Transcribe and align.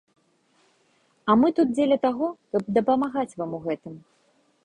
А 1.31 1.35
мы 1.41 1.51
тут 1.59 1.67
дзеля 1.75 1.97
таго, 2.07 2.27
каб 2.55 2.73
дапамагаць 2.79 3.37
вам 3.43 3.51
у 3.59 3.63
гэтым. 3.67 3.93